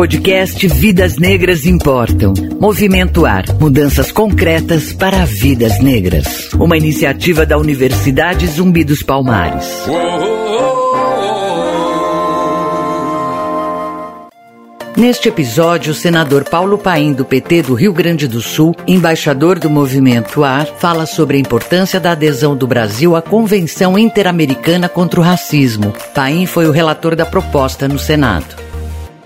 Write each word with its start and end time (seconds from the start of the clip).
Podcast 0.00 0.66
Vidas 0.66 1.18
Negras 1.18 1.66
Importam. 1.66 2.32
Movimento 2.58 3.26
Ar. 3.26 3.44
Mudanças 3.60 4.10
concretas 4.10 4.94
para 4.94 5.26
vidas 5.26 5.78
negras. 5.78 6.50
Uma 6.54 6.78
iniciativa 6.78 7.44
da 7.44 7.58
Universidade 7.58 8.46
Zumbi 8.46 8.82
dos 8.82 9.02
Palmares. 9.02 9.66
Neste 14.96 15.28
episódio, 15.28 15.92
o 15.92 15.94
senador 15.94 16.44
Paulo 16.44 16.78
Paim, 16.78 17.12
do 17.12 17.26
PT 17.26 17.64
do 17.64 17.74
Rio 17.74 17.92
Grande 17.92 18.26
do 18.26 18.40
Sul, 18.40 18.74
embaixador 18.86 19.58
do 19.58 19.68
Movimento 19.68 20.42
AR, 20.42 20.66
fala 20.78 21.04
sobre 21.04 21.36
a 21.36 21.40
importância 21.40 22.00
da 22.00 22.12
adesão 22.12 22.56
do 22.56 22.66
Brasil 22.66 23.14
à 23.14 23.20
Convenção 23.20 23.98
Interamericana 23.98 24.88
contra 24.88 25.20
o 25.20 25.22
Racismo. 25.22 25.92
Paim 26.14 26.46
foi 26.46 26.66
o 26.66 26.72
relator 26.72 27.14
da 27.14 27.26
proposta 27.26 27.86
no 27.86 27.98
Senado. 27.98 28.69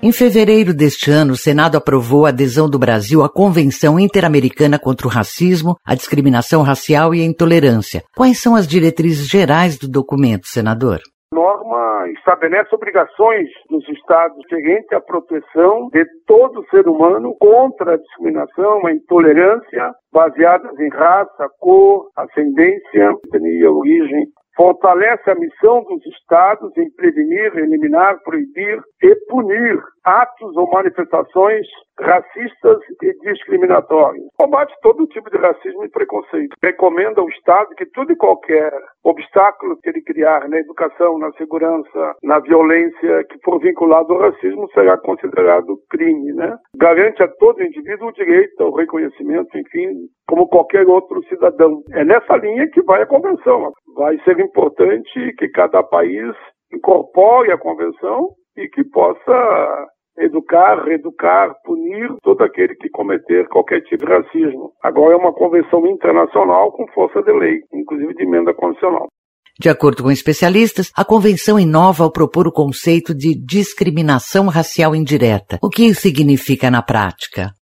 Em 0.00 0.12
fevereiro 0.12 0.72
deste 0.72 1.10
ano, 1.10 1.32
o 1.32 1.36
Senado 1.36 1.76
aprovou 1.76 2.24
a 2.24 2.28
adesão 2.28 2.70
do 2.70 2.78
Brasil 2.78 3.24
à 3.24 3.28
Convenção 3.28 3.98
Interamericana 3.98 4.78
contra 4.78 5.08
o 5.08 5.10
Racismo, 5.10 5.74
a 5.84 5.96
Discriminação 5.96 6.62
Racial 6.62 7.12
e 7.12 7.20
a 7.20 7.24
Intolerância. 7.24 8.02
Quais 8.16 8.40
são 8.40 8.54
as 8.54 8.68
diretrizes 8.68 9.26
gerais 9.28 9.76
do 9.76 9.90
documento, 9.90 10.46
senador? 10.46 11.00
Norma 11.34 12.08
estabelece 12.16 12.72
obrigações 12.72 13.48
dos 13.68 13.86
Estados 13.88 14.38
referente 14.48 14.94
à 14.94 15.00
proteção 15.00 15.88
de 15.92 16.04
todo 16.28 16.64
ser 16.70 16.86
humano 16.86 17.34
contra 17.40 17.94
a 17.94 17.96
discriminação, 17.98 18.86
a 18.86 18.92
intolerância 18.92 19.92
baseadas 20.12 20.78
em 20.78 20.88
raça, 20.90 21.48
cor, 21.58 22.08
ascendência, 22.16 23.14
etnia, 23.34 23.70
origem 23.70 24.26
fortalece 24.58 25.30
a 25.30 25.36
missão 25.36 25.84
dos 25.84 26.04
Estados 26.06 26.76
em 26.76 26.90
prevenir, 26.90 27.56
eliminar, 27.56 28.18
proibir 28.24 28.82
e 29.00 29.14
punir 29.28 29.80
atos 30.04 30.56
ou 30.56 30.68
manifestações 30.70 31.64
racistas 32.00 32.78
e 33.02 33.12
discriminatórias. 33.20 34.24
Combate 34.38 34.74
todo 34.82 35.06
tipo 35.08 35.30
de 35.30 35.36
racismo 35.36 35.84
e 35.84 35.90
preconceito. 35.90 36.56
Recomenda 36.62 37.20
ao 37.20 37.28
Estado 37.28 37.74
que 37.76 37.86
tudo 37.86 38.12
e 38.12 38.16
qualquer 38.16 38.72
obstáculo 39.04 39.76
que 39.82 39.88
ele 39.88 40.02
criar 40.02 40.48
na 40.48 40.58
educação, 40.58 41.18
na 41.18 41.30
segurança, 41.32 42.14
na 42.22 42.38
violência 42.40 43.24
que 43.24 43.38
for 43.44 43.60
vinculado 43.60 44.12
ao 44.12 44.20
racismo 44.20 44.68
será 44.72 44.96
considerado 44.98 45.78
crime, 45.90 46.32
né? 46.34 46.56
Garante 46.76 47.22
a 47.22 47.28
todo 47.28 47.62
indivíduo 47.62 48.08
o 48.08 48.12
direito 48.12 48.62
ao 48.62 48.74
reconhecimento, 48.74 49.56
enfim, 49.56 49.88
como 50.28 50.48
qualquer 50.48 50.86
outro 50.86 51.22
cidadão. 51.24 51.82
É 51.92 52.04
nessa 52.04 52.36
linha 52.36 52.68
que 52.70 52.82
vai 52.82 53.02
a 53.02 53.06
convenção. 53.06 53.72
Vai 53.98 54.16
ser 54.22 54.38
importante 54.38 55.34
que 55.36 55.48
cada 55.48 55.82
país 55.82 56.32
incorpore 56.72 57.50
a 57.50 57.58
convenção 57.58 58.28
e 58.56 58.68
que 58.68 58.84
possa 58.84 59.88
educar, 60.16 60.84
reeducar, 60.84 61.52
punir 61.64 62.08
todo 62.22 62.42
aquele 62.42 62.76
que 62.76 62.88
cometer 62.90 63.48
qualquer 63.48 63.80
tipo 63.82 64.06
de 64.06 64.12
racismo. 64.12 64.70
Agora 64.84 65.14
é 65.14 65.16
uma 65.16 65.32
convenção 65.32 65.84
internacional 65.88 66.70
com 66.70 66.86
força 66.92 67.20
de 67.22 67.32
lei, 67.32 67.58
inclusive 67.74 68.14
de 68.14 68.22
emenda 68.22 68.54
condicional. 68.54 69.08
De 69.58 69.68
acordo 69.68 70.04
com 70.04 70.12
especialistas, 70.12 70.92
a 70.96 71.04
convenção 71.04 71.58
inova 71.58 72.04
ao 72.04 72.12
propor 72.12 72.46
o 72.46 72.52
conceito 72.52 73.12
de 73.12 73.34
discriminação 73.34 74.46
racial 74.46 74.94
indireta. 74.94 75.58
O 75.60 75.68
que 75.68 75.86
isso 75.86 76.02
significa 76.02 76.70
na 76.70 76.82
prática? 76.82 77.57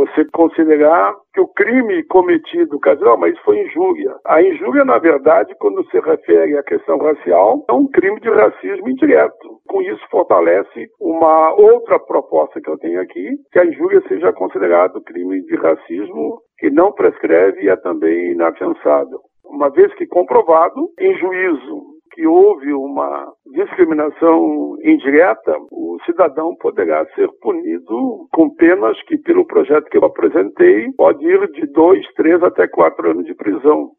Você 0.00 0.24
considerar 0.32 1.14
que 1.34 1.42
o 1.42 1.48
crime 1.48 2.02
cometido, 2.04 2.78
dizer, 2.82 3.16
mas 3.18 3.34
isso 3.34 3.44
foi 3.44 3.60
injúria. 3.60 4.16
A 4.24 4.42
injúria, 4.42 4.82
na 4.82 4.96
verdade, 4.96 5.54
quando 5.60 5.84
se 5.90 6.00
refere 6.00 6.56
à 6.56 6.62
questão 6.62 6.96
racial, 6.96 7.62
é 7.68 7.72
um 7.74 7.86
crime 7.86 8.18
de 8.18 8.30
racismo 8.30 8.88
indireto. 8.88 9.60
Com 9.68 9.82
isso, 9.82 10.00
fortalece 10.10 10.88
uma 10.98 11.52
outra 11.52 11.98
proposta 11.98 12.62
que 12.62 12.70
eu 12.70 12.78
tenho 12.78 12.98
aqui, 12.98 13.28
que 13.52 13.58
a 13.58 13.66
injúria 13.66 14.02
seja 14.08 14.32
considerado 14.32 15.02
crime 15.02 15.42
de 15.42 15.56
racismo 15.56 16.40
que 16.58 16.70
não 16.70 16.92
prescreve 16.92 17.64
e 17.64 17.68
é 17.68 17.76
também 17.76 18.32
inafiançável. 18.32 19.20
Uma 19.44 19.68
vez 19.68 19.92
que 19.96 20.06
comprovado, 20.06 20.88
em 20.98 21.14
juízo 21.18 21.90
que 22.12 22.26
houve 22.26 22.72
uma 22.72 23.30
discriminação 23.52 24.76
indireta, 24.82 25.54
o 25.70 25.98
cidadão 26.06 26.54
poderá 26.60 27.04
ser 27.14 27.28
punido 27.40 28.28
com 28.32 28.50
penas 28.54 28.96
que, 29.04 29.18
pelo 29.18 29.46
projeto 29.46 29.88
que 29.90 29.98
eu 29.98 30.04
apresentei, 30.04 30.90
pode 30.96 31.24
ir 31.24 31.50
de 31.52 31.66
dois, 31.72 32.04
três 32.14 32.42
até 32.42 32.66
quatro 32.68 33.10
anos 33.10 33.24
de 33.24 33.34
prisão. 33.34 33.90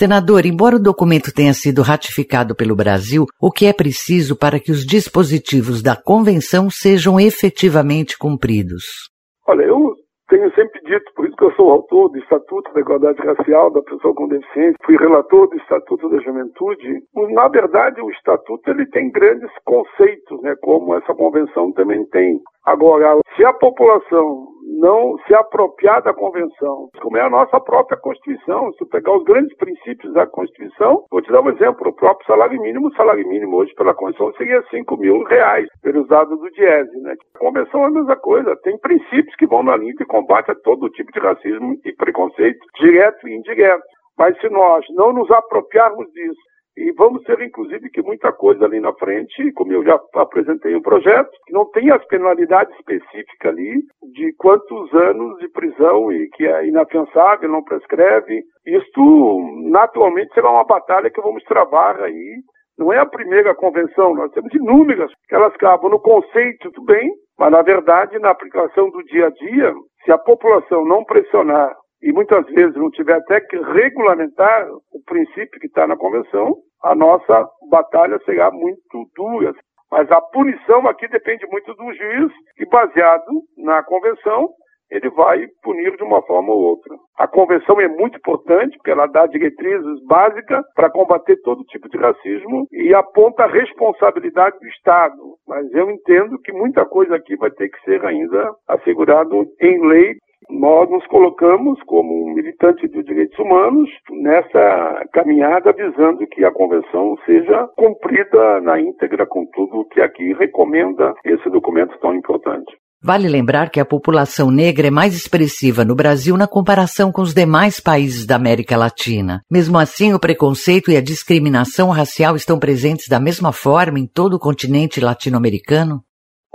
Senador, 0.00 0.46
embora 0.46 0.76
o 0.76 0.82
documento 0.82 1.30
tenha 1.30 1.52
sido 1.52 1.82
ratificado 1.82 2.56
pelo 2.56 2.74
Brasil, 2.74 3.26
o 3.38 3.52
que 3.52 3.66
é 3.66 3.72
preciso 3.72 4.34
para 4.34 4.58
que 4.58 4.72
os 4.72 4.86
dispositivos 4.86 5.82
da 5.82 5.94
convenção 5.94 6.70
sejam 6.70 7.20
efetivamente 7.20 8.16
cumpridos? 8.16 9.10
Olha, 9.46 9.64
eu 9.64 9.99
tenho 10.30 10.50
sempre 10.54 10.80
dito, 10.82 11.12
por 11.14 11.26
isso 11.26 11.36
que 11.36 11.44
eu 11.44 11.52
sou 11.52 11.70
autor 11.70 12.08
do 12.08 12.18
Estatuto 12.18 12.72
da 12.72 12.80
Igualdade 12.80 13.20
Racial 13.20 13.70
da 13.70 13.82
Pessoa 13.82 14.14
com 14.14 14.28
Deficiência, 14.28 14.76
fui 14.84 14.96
relator 14.96 15.48
do 15.48 15.56
Estatuto 15.56 16.08
da 16.08 16.20
Juventude. 16.20 17.02
Na 17.34 17.48
verdade, 17.48 18.00
o 18.00 18.10
Estatuto 18.10 18.70
ele 18.70 18.86
tem 18.86 19.10
grandes 19.10 19.50
conceitos, 19.64 20.40
né, 20.42 20.54
como 20.62 20.94
essa 20.94 21.12
convenção 21.14 21.72
também 21.72 22.06
tem. 22.06 22.40
Agora, 22.64 23.18
se 23.36 23.44
a 23.44 23.52
população 23.52 24.46
não 24.78 25.18
se 25.26 25.34
apropriar 25.34 26.02
da 26.02 26.14
convenção, 26.14 26.88
como 27.00 27.16
é 27.16 27.22
a 27.22 27.30
nossa 27.30 27.58
própria 27.60 27.98
Constituição, 27.98 28.72
se 28.74 28.84
pegar 28.86 29.16
os 29.16 29.24
grandes 29.24 29.56
princípios 29.56 30.12
da 30.12 30.26
Constituição, 30.26 31.04
vou 31.10 31.20
te 31.20 31.32
dar 31.32 31.40
um 31.40 31.50
exemplo, 31.50 31.88
o 31.88 31.92
próprio 31.92 32.26
salário 32.26 32.60
mínimo, 32.60 32.88
o 32.88 32.94
salário 32.94 33.26
mínimo 33.26 33.56
hoje 33.56 33.74
pela 33.74 33.94
Constituição 33.94 34.36
seria 34.36 34.62
5 34.70 34.96
mil 34.96 35.22
reais, 35.24 35.66
pelos 35.82 36.06
dados 36.08 36.38
do 36.38 36.50
Diese, 36.50 37.00
né? 37.02 37.14
A 37.34 37.38
convenção 37.38 37.82
é 37.82 37.86
a 37.86 37.90
mesma 37.90 38.16
coisa, 38.16 38.56
tem 38.62 38.78
princípios 38.78 39.34
que 39.36 39.46
vão 39.46 39.62
na 39.62 39.76
linha 39.76 39.94
de 39.94 40.04
combate 40.04 40.50
a 40.50 40.54
todo 40.54 40.90
tipo 40.90 41.10
de 41.12 41.18
racismo 41.18 41.76
e 41.84 41.92
preconceito, 41.92 42.60
direto 42.80 43.28
e 43.28 43.34
indireto. 43.34 43.82
Mas 44.18 44.38
se 44.40 44.48
nós 44.50 44.84
não 44.90 45.12
nos 45.12 45.30
apropriarmos 45.30 46.06
disso, 46.12 46.40
e 46.80 46.92
vamos 46.92 47.22
ter, 47.24 47.38
inclusive, 47.42 47.90
que 47.90 48.00
muita 48.00 48.32
coisa 48.32 48.64
ali 48.64 48.80
na 48.80 48.94
frente, 48.94 49.52
como 49.52 49.70
eu 49.70 49.84
já 49.84 50.00
apresentei 50.14 50.74
um 50.74 50.80
projeto, 50.80 51.30
que 51.46 51.52
não 51.52 51.70
tem 51.72 51.90
as 51.90 52.02
penalidades 52.06 52.74
específicas 52.76 53.52
ali 53.52 53.82
de 54.14 54.32
quantos 54.38 54.90
anos 54.94 55.38
de 55.40 55.48
prisão 55.50 56.10
e 56.10 56.26
que 56.30 56.46
é 56.46 56.66
inafiançável, 56.66 57.50
não 57.50 57.62
prescreve. 57.62 58.42
Isto, 58.66 59.40
naturalmente, 59.70 60.32
será 60.32 60.50
uma 60.50 60.64
batalha 60.64 61.10
que 61.10 61.20
vamos 61.20 61.44
travar 61.44 62.00
aí. 62.02 62.36
Não 62.78 62.90
é 62.90 62.98
a 62.98 63.04
primeira 63.04 63.54
convenção, 63.54 64.14
nós 64.14 64.32
temos 64.32 64.50
inúmeras 64.54 65.12
que 65.28 65.34
elas 65.34 65.54
acabam 65.54 65.90
no 65.90 66.00
conceito, 66.00 66.70
tudo 66.72 66.86
bem, 66.86 67.10
mas 67.38 67.52
na 67.52 67.60
verdade, 67.60 68.18
na 68.18 68.30
aplicação 68.30 68.88
do 68.88 69.04
dia 69.04 69.26
a 69.26 69.30
dia, 69.30 69.74
se 70.02 70.10
a 70.10 70.16
população 70.16 70.86
não 70.86 71.04
pressionar 71.04 71.74
e 72.02 72.10
muitas 72.10 72.46
vezes 72.46 72.74
não 72.76 72.90
tiver 72.90 73.16
até 73.16 73.38
que 73.42 73.58
regulamentar 73.58 74.66
o 74.70 75.02
princípio 75.04 75.60
que 75.60 75.66
está 75.66 75.86
na 75.86 75.94
convenção, 75.94 76.56
a 76.82 76.94
nossa 76.94 77.48
batalha 77.70 78.18
será 78.24 78.50
muito 78.50 79.08
dura. 79.14 79.52
Mas 79.90 80.10
a 80.10 80.20
punição 80.20 80.86
aqui 80.86 81.08
depende 81.08 81.46
muito 81.48 81.74
do 81.74 81.92
juiz 81.92 82.32
e, 82.58 82.66
baseado 82.66 83.42
na 83.58 83.82
convenção, 83.82 84.48
ele 84.90 85.08
vai 85.10 85.46
punir 85.62 85.96
de 85.96 86.02
uma 86.02 86.20
forma 86.22 86.52
ou 86.52 86.60
outra. 86.60 86.94
A 87.16 87.26
convenção 87.26 87.80
é 87.80 87.88
muito 87.88 88.18
importante 88.18 88.76
porque 88.76 88.90
ela 88.90 89.06
dá 89.06 89.26
diretrizes 89.26 90.04
básicas 90.06 90.64
para 90.74 90.90
combater 90.90 91.36
todo 91.42 91.64
tipo 91.64 91.88
de 91.88 91.96
racismo 91.96 92.66
e 92.72 92.92
aponta 92.94 93.44
a 93.44 93.50
responsabilidade 93.50 94.58
do 94.58 94.66
Estado. 94.66 95.36
Mas 95.46 95.70
eu 95.72 95.90
entendo 95.90 96.38
que 96.40 96.52
muita 96.52 96.84
coisa 96.84 97.16
aqui 97.16 97.36
vai 97.36 97.50
ter 97.50 97.68
que 97.68 97.80
ser 97.82 98.04
ainda 98.04 98.52
assegurado 98.68 99.46
em 99.60 99.86
lei 99.86 100.16
nós 100.52 100.90
nos 100.90 101.06
colocamos 101.06 101.80
como 101.84 102.34
militante 102.34 102.88
de 102.88 103.02
direitos 103.02 103.38
humanos 103.38 103.88
nessa 104.10 105.04
caminhada 105.12 105.72
visando 105.72 106.26
que 106.26 106.44
a 106.44 106.52
convenção 106.52 107.16
seja 107.24 107.68
cumprida 107.76 108.60
na 108.60 108.80
íntegra 108.80 109.26
com 109.26 109.46
tudo 109.46 109.86
que 109.86 110.00
aqui 110.00 110.32
recomenda 110.34 111.14
esse 111.24 111.48
documento 111.50 111.98
tão 112.00 112.14
importante. 112.14 112.76
Vale 113.02 113.28
lembrar 113.28 113.70
que 113.70 113.80
a 113.80 113.84
população 113.84 114.50
negra 114.50 114.88
é 114.88 114.90
mais 114.90 115.14
expressiva 115.14 115.86
no 115.86 115.94
Brasil 115.94 116.36
na 116.36 116.46
comparação 116.46 117.10
com 117.10 117.22
os 117.22 117.32
demais 117.32 117.80
países 117.80 118.26
da 118.26 118.36
América 118.36 118.76
Latina. 118.76 119.40
Mesmo 119.50 119.78
assim, 119.78 120.12
o 120.12 120.20
preconceito 120.20 120.90
e 120.90 120.96
a 120.98 121.00
discriminação 121.00 121.88
racial 121.88 122.36
estão 122.36 122.58
presentes 122.58 123.08
da 123.08 123.18
mesma 123.18 123.52
forma 123.52 123.98
em 123.98 124.06
todo 124.06 124.34
o 124.34 124.38
continente 124.38 125.00
latino-americano? 125.00 126.02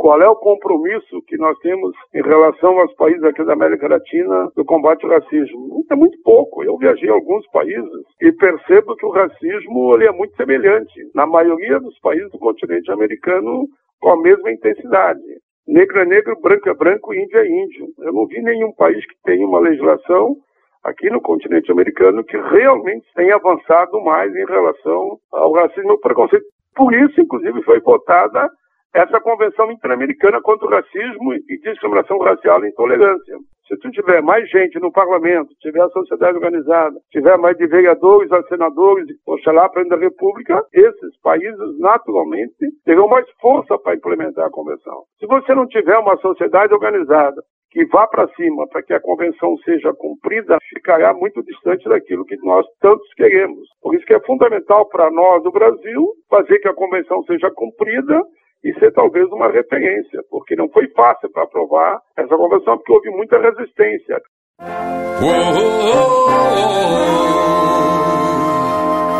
Qual 0.05 0.21
é 0.21 0.29
o 0.29 0.35
compromisso 0.35 1.19
que 1.23 1.35
nós 1.35 1.57
temos 1.61 1.91
em 2.13 2.21
relação 2.21 2.79
aos 2.79 2.93
países 2.93 3.23
aqui 3.23 3.43
da 3.43 3.53
América 3.53 3.87
Latina 3.87 4.51
do 4.55 4.63
combate 4.63 5.03
ao 5.03 5.09
racismo? 5.09 5.83
É 5.89 5.95
muito 5.95 6.21
pouco. 6.21 6.63
Eu 6.63 6.77
viajei 6.77 7.09
em 7.09 7.11
alguns 7.11 7.43
países 7.47 7.89
e 8.21 8.31
percebo 8.33 8.95
que 8.97 9.03
o 9.03 9.09
racismo 9.09 9.95
ele 9.95 10.05
é 10.05 10.11
muito 10.11 10.35
semelhante 10.35 10.93
na 11.15 11.25
maioria 11.25 11.79
dos 11.79 11.97
países 12.01 12.29
do 12.29 12.37
continente 12.37 12.91
americano 12.91 13.67
com 13.99 14.09
a 14.11 14.21
mesma 14.21 14.51
intensidade. 14.51 15.23
Negro 15.67 15.99
é 15.99 16.05
negro, 16.05 16.39
branco 16.39 16.69
é 16.69 16.75
branco, 16.75 17.11
índio 17.11 17.39
é 17.39 17.47
índio. 17.47 17.87
Eu 18.01 18.13
não 18.13 18.27
vi 18.27 18.43
nenhum 18.43 18.71
país 18.73 19.03
que 19.07 19.15
tenha 19.23 19.47
uma 19.47 19.59
legislação 19.59 20.35
aqui 20.83 21.09
no 21.09 21.19
continente 21.19 21.71
americano 21.71 22.23
que 22.23 22.37
realmente 22.37 23.07
tem 23.15 23.31
avançado 23.31 23.99
mais 24.03 24.31
em 24.35 24.45
relação 24.45 25.17
ao 25.31 25.51
racismo 25.53 25.89
e 25.89 25.93
ao 25.93 25.99
preconceito. 25.99 26.45
Por 26.75 26.93
isso, 26.93 27.19
inclusive, 27.19 27.63
foi 27.63 27.79
votada 27.79 28.51
essa 28.95 29.19
Convenção 29.19 29.69
Interamericana 29.69 30.41
contra 30.41 30.65
o 30.65 30.69
Racismo 30.69 31.33
e 31.33 31.59
Discriminação 31.59 32.17
Racial 32.17 32.63
e 32.63 32.69
Intolerância. 32.69 33.35
Se 33.67 33.75
tu 33.77 33.91
tiver 33.91 34.21
mais 34.21 34.49
gente 34.49 34.79
no 34.79 34.89
parlamento, 34.89 35.53
tiver 35.59 35.81
a 35.81 35.89
sociedade 35.89 36.37
organizada, 36.37 36.95
tiver 37.11 37.37
mais 37.37 37.57
de 37.57 37.67
vereadores 37.67 38.31
a 38.31 38.41
senadores, 38.43 39.05
oxalá 39.27 39.65
a 39.65 39.95
República, 39.97 40.63
esses 40.71 41.19
países 41.21 41.77
naturalmente 41.77 42.55
terão 42.85 43.09
mais 43.09 43.29
força 43.41 43.77
para 43.79 43.95
implementar 43.95 44.45
a 44.45 44.51
convenção. 44.51 45.03
Se 45.19 45.27
você 45.27 45.53
não 45.53 45.67
tiver 45.67 45.97
uma 45.97 46.15
sociedade 46.17 46.73
organizada 46.73 47.41
que 47.71 47.83
vá 47.87 48.07
para 48.07 48.29
cima 48.35 48.65
para 48.69 48.81
que 48.81 48.93
a 48.93 49.01
convenção 49.01 49.57
seja 49.65 49.93
cumprida, 49.93 50.57
ficará 50.69 51.13
muito 51.13 51.43
distante 51.43 51.89
daquilo 51.89 52.23
que 52.23 52.37
nós 52.37 52.65
tantos 52.79 53.13
queremos. 53.15 53.67
Por 53.81 53.93
isso 53.93 54.05
que 54.05 54.13
é 54.13 54.19
fundamental 54.21 54.87
para 54.87 55.11
nós 55.11 55.43
do 55.43 55.51
Brasil 55.51 56.07
fazer 56.29 56.59
que 56.59 56.69
a 56.69 56.73
convenção 56.73 57.21
seja 57.23 57.51
cumprida 57.51 58.23
e 58.65 58.73
ser 58.79 58.91
talvez 58.91 59.31
uma 59.31 59.47
referência, 59.51 60.21
porque 60.29 60.55
não 60.55 60.67
foi 60.69 60.87
fácil 60.89 61.31
para 61.31 61.43
aprovar 61.43 61.99
essa 62.17 62.35
convenção, 62.35 62.75
porque 62.77 62.91
houve 62.91 63.11
muita 63.11 63.37
resistência. 63.39 64.19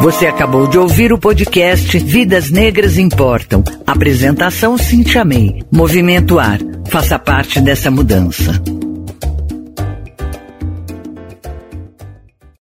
Você 0.02 0.28
acabou 0.28 0.68
de 0.68 0.78
ouvir 0.78 1.14
o 1.14 1.20
podcast 1.20 1.98
Vidas 2.00 2.52
Negras 2.52 2.98
Importam. 2.98 3.64
Apresentação 3.86 4.78
Cintia 4.78 5.24
May. 5.24 5.62
Movimento 5.72 6.40
Ar. 6.40 6.60
Faça 6.92 7.18
parte 7.20 7.62
dessa 7.62 7.92
mudança. 7.92 8.85